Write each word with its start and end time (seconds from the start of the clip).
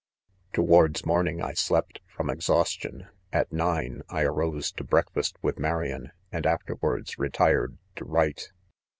4 0.55 0.63
Towards 0.65 1.05
morning 1.05 1.37
1 1.37 1.49
1 1.49 1.55
slept 1.57 1.99
from 2.07 2.27
exhaustion; 2.31 3.09
at 3.31 3.53
nine, 3.53 4.01
I 4.09 4.23
arose 4.23 4.71
to 4.71 4.83
breakfast 4.83 5.37
.with 5.43 5.57
Mariany 5.59 6.09
and 6.31 6.47
afterwards 6.47 7.19
retired 7.19 7.77
to: 7.97 8.05
write. 8.05 8.51